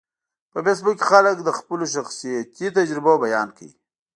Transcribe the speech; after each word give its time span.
په 0.51 0.59
فېسبوک 0.65 0.97
کې 0.99 1.05
خلک 1.11 1.37
د 1.43 1.49
خپلو 1.57 1.85
شخصیتي 1.95 2.67
تجربو 2.77 3.13
بیان 3.25 3.47
کوي 3.57 3.73